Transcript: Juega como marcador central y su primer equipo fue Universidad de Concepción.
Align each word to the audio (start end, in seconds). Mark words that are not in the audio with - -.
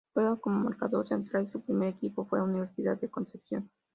Juega 0.15 0.35
como 0.37 0.57
marcador 0.61 1.07
central 1.07 1.43
y 1.43 1.51
su 1.51 1.61
primer 1.61 1.89
equipo 1.89 2.25
fue 2.25 2.41
Universidad 2.41 2.99
de 2.99 3.11
Concepción. 3.11 3.69